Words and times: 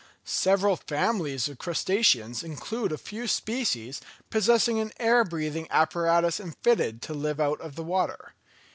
Several 0.25 0.77
families 0.77 1.47
of 1.47 1.59
crustaceans 1.59 2.41
include 2.43 2.91
a 2.91 2.97
few 2.97 3.27
species, 3.27 4.01
possessing 4.31 4.79
an 4.79 4.91
air 4.99 5.23
breathing 5.23 5.67
apparatus 5.69 6.39
and 6.39 6.57
fitted 6.63 7.03
to 7.03 7.13
live 7.13 7.39
out 7.39 7.61
of 7.61 7.75
the 7.75 7.83
water. 7.83 8.33